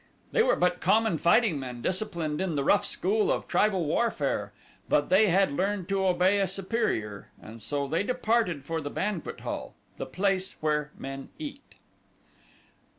They 0.31 0.41
were 0.41 0.55
but 0.55 0.81
common 0.81 1.19
fighting 1.19 1.59
men 1.59 1.83
disciplined 1.83 2.41
in 2.41 2.55
the 2.55 2.63
rough 2.63 2.87
school 2.87 3.31
of 3.31 3.47
tribal 3.47 3.85
warfare, 3.85 4.51
but 4.89 5.09
they 5.09 5.27
had 5.27 5.51
learned 5.53 5.87
to 5.89 6.07
obey 6.07 6.39
a 6.39 6.47
superior 6.47 7.29
and 7.39 7.61
so 7.61 7.87
they 7.87 8.01
departed 8.01 8.65
for 8.65 8.81
the 8.81 8.89
banquet 8.89 9.41
hall 9.41 9.75
the 9.97 10.07
place 10.07 10.55
where 10.59 10.89
men 10.97 11.29
eat. 11.37 11.75